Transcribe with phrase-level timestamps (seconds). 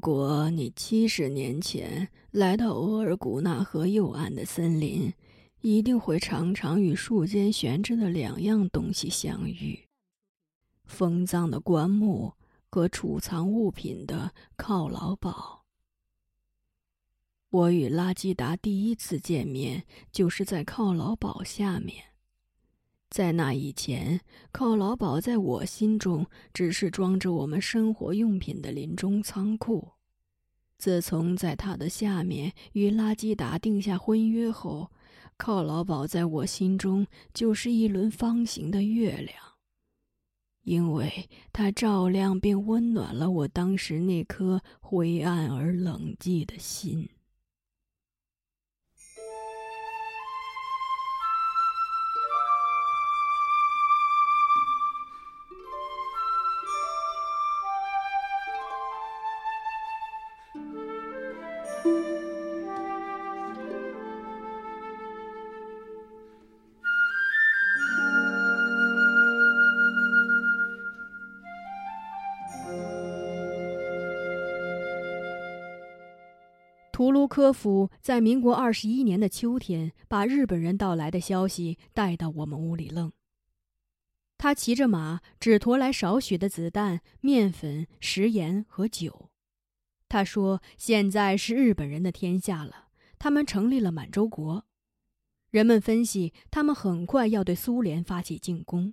[0.00, 5.12] 如果你七十年前来到额尔古纳河右岸的森林，
[5.60, 9.78] 一定会常常与树间悬着的两样东西相遇：
[10.86, 12.32] 封葬的棺木
[12.70, 15.66] 和储藏物品的犒劳堡。
[17.50, 22.02] 我与拉基达第一次见面，就是在犒劳堡下面。
[23.10, 24.20] 在那以前，
[24.52, 29.88] 犒劳堡在我心中只是装着我们生活用品的临终仓库。
[30.78, 34.90] 自从在它的下面与拉基达定下婚约后，
[35.36, 39.36] 犒劳堡在我心中就是一轮方形的月亮，
[40.62, 47.08] 因为它照亮并温暖了我当时那颗灰暗而冷寂的心。
[77.00, 83.10] 图卢科夫在民国二十一年的秋天，把日本人到来的消息带到我们屋里愣。
[84.36, 89.30] 他骑着马，只驮来少许的子弹、面粉、食盐和酒。
[90.10, 92.88] 他说：“现在是日本人的天下了，
[93.18, 94.66] 他们成立了满洲国。
[95.50, 98.92] 人们分析，他们很快要对苏联发起进攻，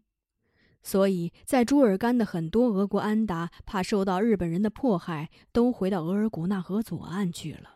[0.81, 7.73] 所以在朱尔干的很多俄国安达怕受到日本人的迫害，都回到额尔古纳河左岸去了。”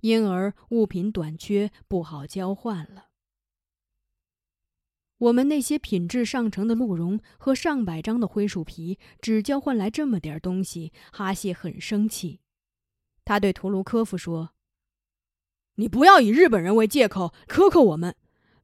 [0.00, 3.06] 因而物品短缺，不好交换了。
[5.18, 12.40] 我们那些品质上乘的鹿茸和上百张的灰鼠皮，只交换来这么点东西，哈谢很生气。
[13.24, 14.54] 他对图卢科夫说
[15.74, 18.14] ：“你不要以日本人为借口苛刻我们，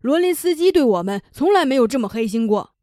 [0.00, 2.77] 罗林斯基对我们从来没有这么黑心过。”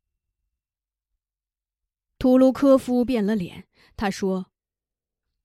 [2.20, 4.51] 图卢科夫变了脸，他说。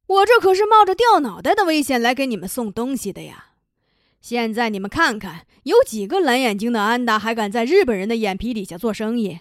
[0.07, 3.55] 我这可是冒着掉脑袋的危险来给你们送东西的呀！
[4.21, 9.41] 现在你们看看，有几个蓝眼睛的安达还敢在日本人的眼皮底下做生意？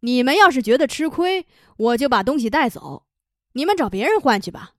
[0.00, 3.06] 你们要是觉得吃亏，我就把东西带走，
[3.52, 4.74] 你们找别人换去吧。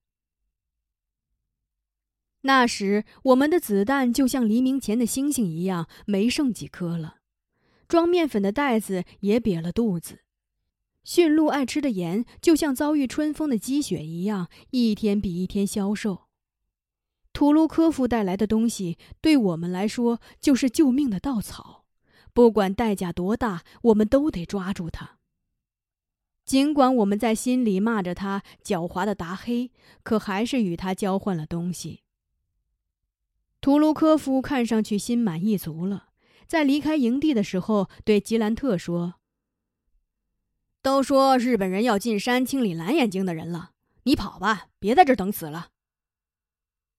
[2.41, 7.19] 那时我们的子弹就像黎明前的星星一样，没剩几颗了，
[7.87, 10.22] 装面粉的袋子也瘪了肚子。
[11.03, 16.23] 驯鹿爱吃的盐，就像遭遇春风的积雪一样，一天比一天消瘦。
[17.33, 21.85] 图卢科夫带来的东西，对我们来说就是救命的稻草，
[22.31, 25.17] 不管代价多大，我们都得抓住它。
[26.45, 29.71] 尽管我们在心里骂着他狡猾的达黑，
[30.03, 32.01] 可还是与他交换了东西。
[33.61, 36.09] 图卢科夫看上去心满意足了，
[36.45, 39.15] 在离开营地的时候，对吉兰特说。
[40.83, 43.71] 都说日本人要进山清理蓝眼睛的人了，
[44.03, 45.69] 你跑吧，别在这等死了。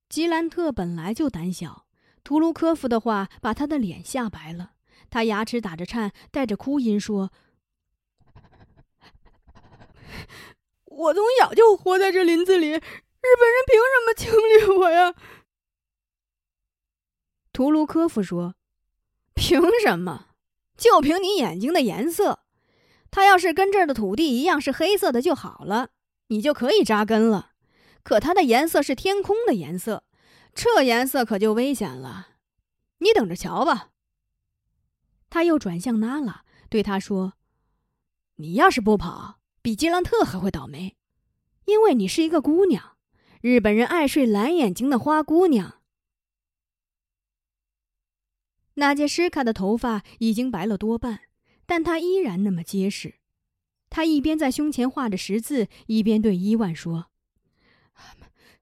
[0.08, 1.84] 吉兰特本来就胆小，
[2.24, 4.72] 图卢科夫的话把他的脸吓白了，
[5.10, 7.30] 他牙齿打着颤，带着哭音说
[10.86, 15.14] ：“我从小就活在这林子里，日本人凭什么清理我呀？”
[17.52, 18.54] 图卢科夫说
[19.34, 20.28] ：“凭什么？
[20.74, 22.40] 就凭你眼睛的颜色。”
[23.14, 25.90] 他要是跟这儿的土地一样是黑色的就好了，
[26.26, 27.52] 你就可以扎根了。
[28.02, 30.02] 可它的颜色是天空的颜色，
[30.52, 32.30] 这颜色可就危险了。
[32.98, 33.90] 你等着瞧吧。
[35.30, 37.34] 他又转向娜拉，对他说
[38.42, 40.96] ：“你要是不跑，比吉兰特还会倒霉，
[41.66, 42.96] 因为你是一个姑娘。
[43.40, 45.80] 日本人爱睡蓝眼睛的花姑娘。”
[48.74, 51.20] 娜杰什卡的头发已经白了多半。
[51.66, 53.14] 但他依然那么结实。
[53.90, 57.06] 他一边在胸前画着十字，一边对伊万说：“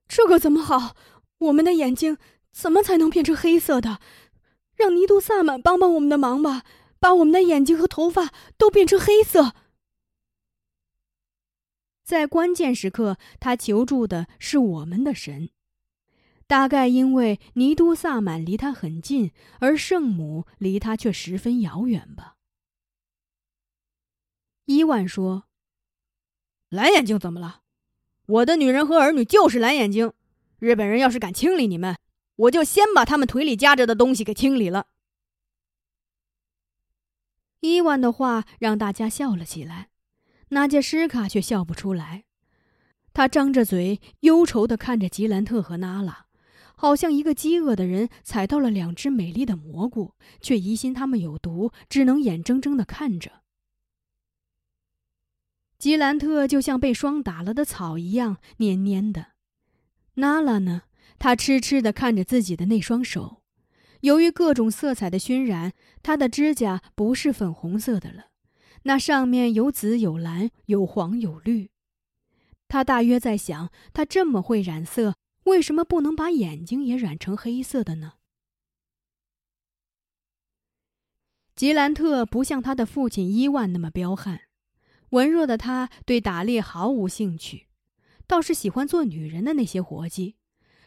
[0.07, 0.95] 这可怎么好？
[1.39, 2.19] 我们的眼睛
[2.51, 3.99] 怎么才能变成黑色的？
[4.75, 6.65] 让尼都萨满帮帮我们的忙吧，
[6.99, 9.55] 把我们的眼睛和头发都变成黑色。”
[12.05, 15.49] 在关键时刻，他求助的是我们的神。
[16.47, 22.32] 大概因为尼都萨满离他很近，而圣母离他却十分遥远吧。
[24.75, 25.45] 伊万说
[26.71, 27.61] ：“蓝眼睛怎么了？
[28.25, 30.15] 我的女人和儿女就是蓝眼睛。
[30.59, 31.99] 日本人要是敢清理你们，
[32.37, 34.87] 我就先把他们腿里夹着的东西给清理了。”
[37.61, 39.91] 伊万的话让大家笑了起来，
[40.49, 42.25] 纳杰什卡却笑不出来。
[43.13, 46.29] 他张着嘴，忧愁地看着吉兰特和娜拉，
[46.75, 53.42] 好像一个饥饿的人踩到了两只美丽的蘑菇，却疑心它们有毒，只能眼睁睁地看着。
[55.83, 59.33] 吉兰特就像被霜打了的草一样黏黏的，
[60.15, 60.83] 娜拉呢？
[61.19, 63.43] 她痴痴地看着自己的那双手，
[64.03, 68.27] 由于各种色彩的熏染，她的指甲不是粉红色的了，
[68.85, 71.73] 那上面有紫有蓝有黄有绿。
[72.69, 78.13] 他大约在想：他这么会染色，为什么不能把眼睛也染成黑色的呢？
[81.57, 84.43] 吉兰特不像他的父亲伊万那么彪悍，
[85.13, 87.69] 文弱的他对打猎毫无兴趣，
[88.27, 90.37] 倒是喜欢做女人的那些活计，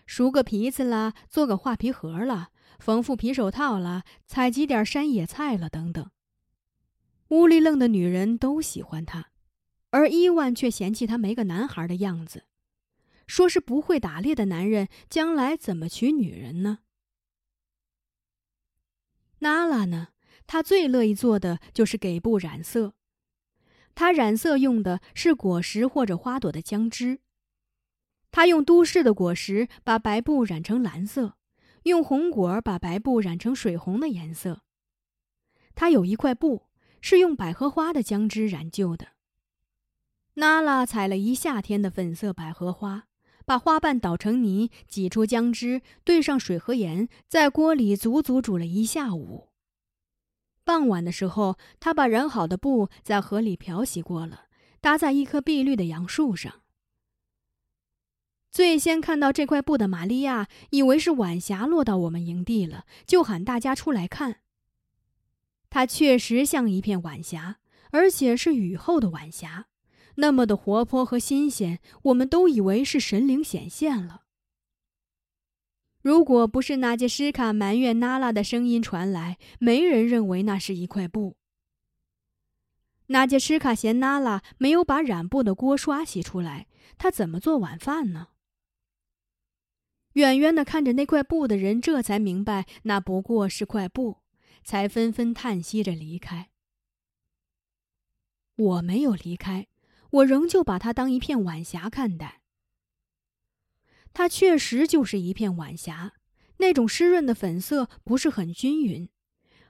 [0.07, 2.49] 熟个皮子啦，做个画皮盒啦，
[2.79, 6.09] 缝副皮手套啦，采集点山野菜了等等。
[7.29, 9.29] 屋里愣的女人都喜欢他。
[9.91, 12.45] 而伊万却嫌弃他没个男孩的样子，
[13.27, 16.79] 说是不会打猎的男人将来怎么娶女人呢？
[19.39, 20.09] 娜拉呢？
[20.47, 22.95] 她最乐意做的就是给布染色。
[23.95, 27.19] 她染色用的是果实或者花朵的浆汁。
[28.29, 31.37] 她用都市的果实把白布染成蓝色，
[31.83, 34.61] 用红果把白布染成水红的颜色。
[35.73, 36.67] 她有一块布
[37.01, 39.07] 是用百合花的浆汁染就的。
[40.35, 43.07] 娜拉采了一夏天的粉色百合花，
[43.45, 49.51] 把花瓣捣成泥，挤出姜汁，兑上水和盐，在锅里足足煮了一下午。
[50.65, 54.47] 傍晚的时候，他把染好的布在河里漂洗过了，
[54.81, 56.61] 搭在一棵碧绿的杨树上。
[58.49, 64.37] 最先看到这块布的玛利亚，以为是晚霞落到我们营地了，就喊大家出来看。
[65.69, 67.57] 它确实像一片晚霞，
[67.91, 69.67] 而且是雨后的晚霞。
[70.15, 74.23] 那么的活泼和新鲜，我们都以为是神灵显现了。
[76.05, 81.35] 如果不是那杰什卡埋怨娜拉的声音传来，没人认为那是一块布。
[83.07, 86.67] 那杰什卡嫌娜拉没有把染布的锅刷洗出来，
[86.99, 88.27] 他怎么做晚饭呢？
[90.13, 94.17] 远远的看着那块布的人，这才明白那不过是块布，
[94.63, 96.51] 才纷纷叹息着离开。
[98.55, 99.65] 我没有离开。
[100.11, 102.41] 我仍旧把它当一片晚霞看待。
[104.17, 106.13] 它确实就是一片晚霞，
[106.59, 109.09] 那种湿润的粉色不是很均匀，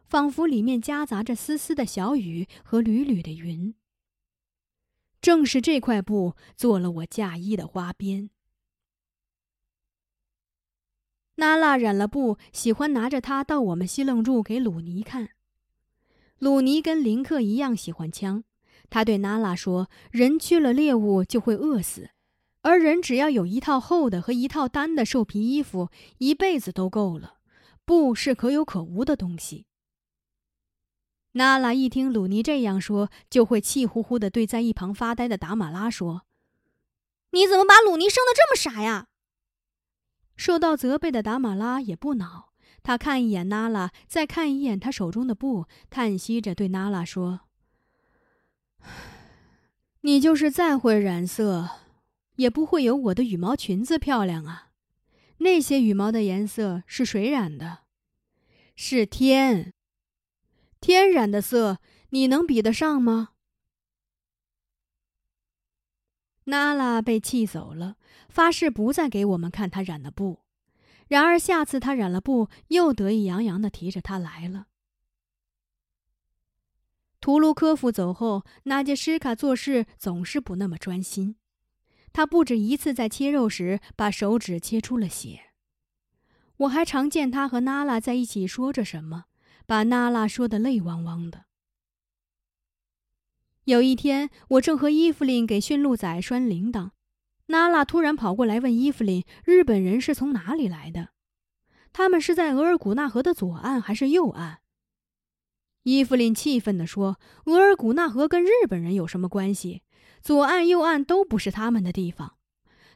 [0.03, 3.73] 仿佛里面夹杂着丝丝的小雨和缕缕的云。
[5.19, 8.29] 正是这块布做了我嫁衣的花边。
[11.37, 15.29] 娜拉染了布，喜欢拿着它到我们西楞柱给鲁尼看。
[16.37, 18.43] 鲁尼跟林克一样喜欢枪。
[18.91, 22.11] 他对娜拉说：“人缺了猎物就会饿死，
[22.65, 27.35] 而人只要有一套厚的和一套单的兽皮衣服，一辈子都够了。
[27.85, 29.67] 布是可有可无的东西。”
[31.33, 36.23] 娜拉一听鲁尼这样说，就会气呼呼的对在一旁发呆的达马拉说
[37.31, 39.09] ：“你怎么把鲁尼生的这么傻呀？”
[40.35, 47.41] 受到责备的达马拉也不恼，他看一眼娜拉，再看一眼他手中的布，叹息着对娜拉说。
[50.01, 51.69] 你就是再会染色，
[52.35, 54.71] 也不会有我的羽毛裙子漂亮啊！
[55.37, 57.79] 那些羽毛的颜色是谁染的？
[58.75, 59.73] 是天。
[60.79, 63.29] 天染的色，你能比得上吗？
[66.45, 67.97] 娜拉被气走了，
[68.29, 70.41] 发誓不再给我们看她染的布。
[71.07, 74.67] 然而下次她染了布，又得意洋洋的提着它来了。
[77.19, 81.37] 图卢科夫走后，纳杰什卡做事总是不那么专心。
[82.15, 85.47] 他不止一次在切肉时把手指切出了血。
[86.59, 89.25] 我还常见他和娜拉在一起说着什么，
[89.65, 91.43] 把娜拉说得泪汪汪的。
[93.65, 96.91] 有一天，我正和伊芙琳给驯鹿仔拴铃铛，
[97.47, 101.09] 娜拉突然跑过来问伊芙琳：“日本人是从哪里来的？
[101.91, 104.61] 他们是在额尔古纳河的左岸还是右岸？”
[105.83, 109.81] 伊芙琳气愤地说：“额尔古纳河跟日本人有什么关系？
[110.25, 112.37] 左岸、右岸都不是他们的地方。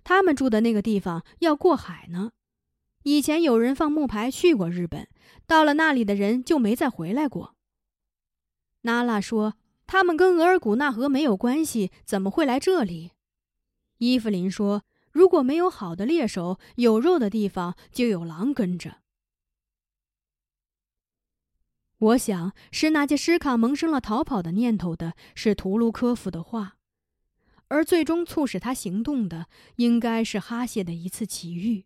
[0.04, 2.32] 他们住的那个地方要过海呢。
[3.04, 5.08] 以前有人放木牌去过日本，
[5.46, 7.56] 到了那里的人就没再回来过。”
[8.82, 9.54] 娜拉说
[9.86, 13.12] ：“他们跟额尔古纳河没有关系，怎么会来这里？”
[14.00, 14.82] 伊芙琳说
[15.14, 19.02] ：“如果没有好的猎手，有肉的地方就有狼跟着。”
[22.00, 26.78] 我想，是那杰什卡萌生了逃跑的念头的是图卢科夫的话，
[27.70, 29.48] 而最终促使他行动的，
[29.78, 31.86] 应该是哈谢的一次奇遇。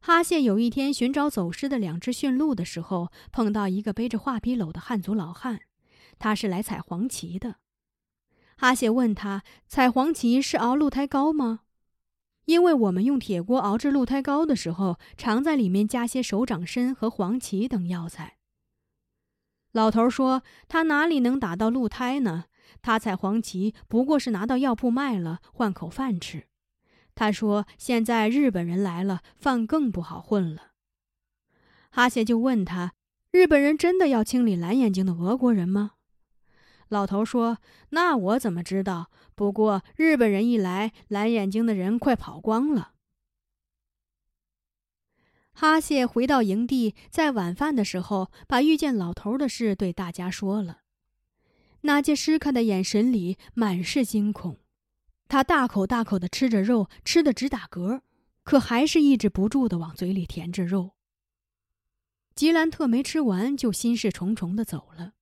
[0.00, 5.60] 哈谢有一天寻找走失的两只驯鹿的时候，碰到一个背着画皮篓的汉族老汉，
[6.18, 7.56] 他是来采黄芪的。
[8.56, 11.60] 哈谢问他：“采黄芪是熬鹿胎膏吗？”
[12.46, 18.38] 因为我们用铁锅熬制鹿胎膏的时候，常在里面加些手掌参和黄芪等药材。
[19.70, 22.46] 老头说：“他哪里能打到鹿胎呢？
[22.82, 26.48] 他采黄芪不过是拿到药铺卖了，换口饭吃。”
[27.14, 30.72] 他说：“现在日本人来了，饭更不好混了。”
[31.90, 32.94] 哈谢就问他
[33.30, 35.92] ：“日本人真的要清理蓝眼睛的俄国人吗？”
[36.88, 37.58] 老头说
[37.90, 39.10] ：“那我怎么知道？
[39.34, 42.92] 不过日本人一来，蓝眼睛的人快跑光了。”
[45.54, 50.81] 哈谢回到营地，在晚饭的时候，把遇见老头的事对大家说了。
[51.82, 54.58] 那杰什卡的眼神里满是惊恐，
[55.28, 58.02] 他大口大口的吃着肉，吃的直打嗝，
[58.42, 60.92] 可还是抑制不住的往嘴里填着肉。
[62.34, 65.12] 吉兰特没吃完，就心事重重的走了。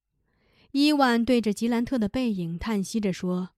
[0.72, 3.50] 伊万对着吉兰特的背影叹息着说：“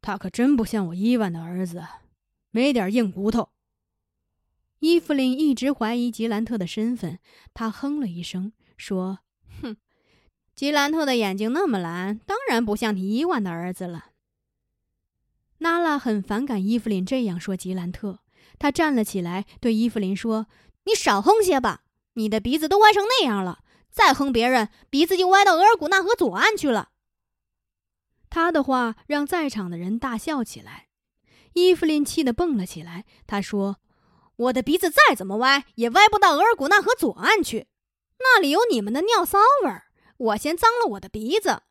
[0.00, 1.84] 他可真不像我伊万的儿子，
[2.50, 3.50] 没点硬骨头。”
[4.80, 7.18] 伊芙琳一直怀疑吉兰特的身份，
[7.52, 9.18] 他哼了一声说
[9.60, 9.76] ：“哼，
[10.60, 14.10] 吉兰特的眼睛那么蓝，当然不像你伊万的儿子了。”
[15.60, 18.18] 娜拉很反感伊芙琳这样说吉兰特，
[18.58, 20.48] 她站了起来对伊芙琳说
[20.84, 26.90] ：“你少哼些吧，你的鼻子都歪成那样了。”再哼别人，鼻子就歪到额尔古纳河左岸去了。
[28.28, 30.88] 他的话让在场的人大笑起来。
[31.54, 33.06] 伊芙琳气得蹦了起来。
[33.26, 33.78] 他说
[34.36, 37.66] ：“我的鼻子再怎么歪，也歪不到额尔古纳河左岸去，
[38.18, 39.86] 那里有你们的尿骚味儿。
[40.20, 41.62] 我嫌脏了我的鼻子，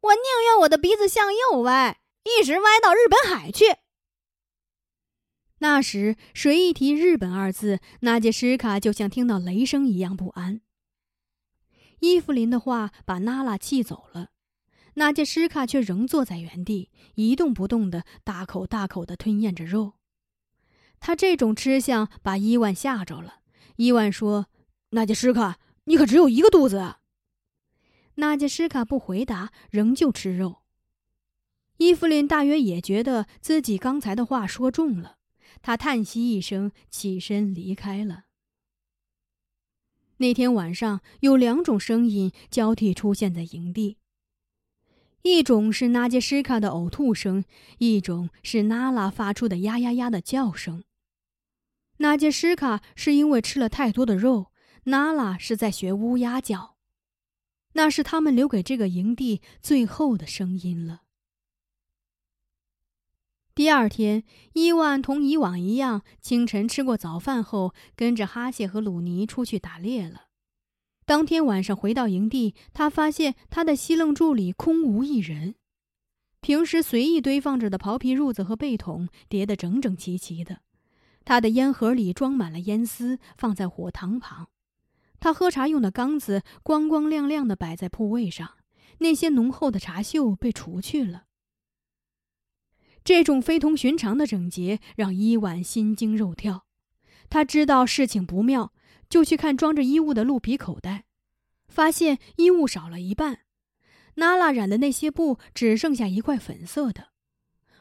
[0.00, 3.76] 我宁愿我的鼻子向右歪，一直歪到日本海去。”
[5.58, 10.60] 那时，谁一提“日本”二字，那杰什卡就像听到雷声一样不安。
[12.00, 14.30] 伊芙琳的话把娜拉气走了，
[14.94, 19.94] 那杰什卡却仍坐在原地一动不动的，大口大口的吞咽着肉。
[20.98, 23.40] 他这种吃相把伊万吓着了。
[23.76, 24.46] 伊万说
[24.90, 27.00] ：“那杰什卡，你可只有一个肚子啊！”
[28.16, 30.62] 那杰什卡不回答，仍旧吃肉。
[31.78, 35.18] 伊芙琳大约也觉得自己刚才的话说重了，
[35.62, 38.24] 她叹息一声，起身离开了。
[40.16, 43.98] 那天晚上有两种声音交替出现在营地，
[45.20, 47.44] 一种是纳杰什卡的呕吐声，
[47.76, 50.84] 一种是娜拉发出的呀呀呀的叫声。
[51.98, 54.52] 纳杰什卡是因为吃了太多的肉，
[54.84, 56.75] 娜拉是在学乌鸦叫，
[57.76, 61.02] 那是他们留给这个营地最后的声音了。
[63.54, 70.28] 第二天，伊万同以往一样，清晨吃过早饭后，跟着哈谢和鲁尼出去打猎了。
[71.04, 75.54] 当天晚上回到营地，他发现他的西楞柱里空无一人，
[76.40, 80.62] 平时随意堆放着的刨皮褥子和被桶叠得整整齐齐的，
[81.26, 84.48] 他的烟盒里装满了烟丝，放在火塘旁，
[85.26, 88.58] 他喝茶用的缸子光光亮亮的摆在铺位上，
[88.98, 91.24] 那些浓厚的茶锈被除去了。
[93.02, 96.66] 这种非同寻常的整洁让伊万心惊肉跳，
[97.28, 98.72] 他知道事情不妙，
[99.08, 101.06] 就去看装着衣物的鹿皮口袋，
[101.66, 103.40] 发现衣物少了一半，
[104.14, 107.08] 娜拉染的那些布只剩下一块粉色的，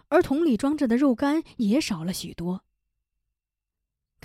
[0.08, 2.64] 而桶里装着的肉干也少了许多。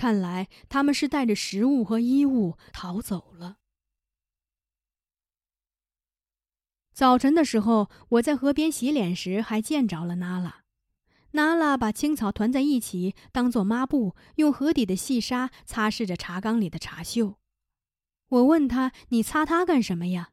[0.01, 3.59] 看来他们是带着食物和衣物逃走了。
[6.95, 10.63] 早晨的时候，我在河边洗脸时还见着了娜拉。
[11.33, 17.35] 娜拉把青草团在一起，当做抹布，用河底的细沙擦拭着茶缸里的茶锈。
[18.29, 20.31] 我问他：“你擦它干什么呀？”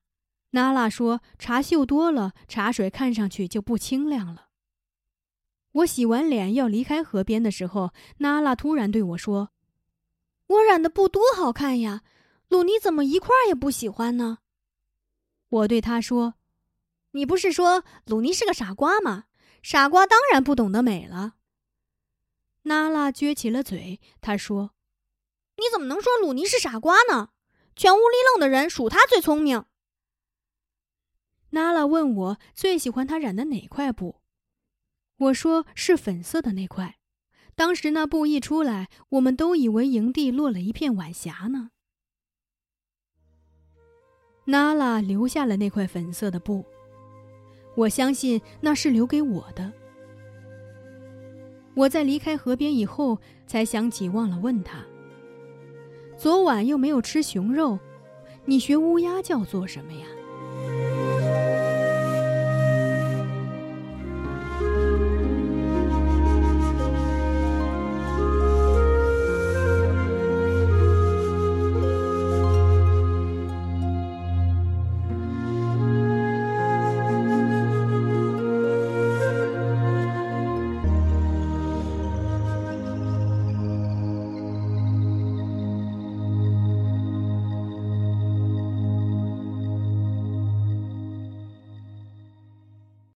[0.51, 4.47] 娜拉说：“茶锈多了，茶水看上去就不清亮了。”
[5.79, 9.51] 我洗完脸要离开河边的时候，娜拉突然对我说
[10.48, 12.04] ：“我染的布多好看呀，
[12.48, 14.39] 鲁尼怎么一块也不喜欢呢？”
[15.50, 16.36] 我对他说
[17.12, 19.25] ：“你不是说鲁尼是个傻瓜吗？”
[19.63, 21.36] 傻瓜当然不懂得美了。
[22.63, 24.72] 娜拉撅起了嘴，她说
[25.58, 27.32] ：“你怎么能说鲁尼是傻瓜呢？
[27.75, 29.66] 全屋里愣的人数他最聪明。”
[31.51, 34.22] 娜拉问我最喜欢他染的哪块布，
[35.18, 36.97] 我说是粉色的那块。
[37.57, 41.71] 当时那布一出来，我们都以为营地落了一片晚霞呢。
[44.45, 46.63] 娜拉留下了那块粉色的布。
[47.75, 49.73] 我相信那是留给我的。
[51.73, 54.85] 我在离开河边以后，才想起忘了问他。
[56.15, 57.79] 昨晚又没有吃熊肉，
[58.45, 60.05] 你学乌鸦叫做什么呀？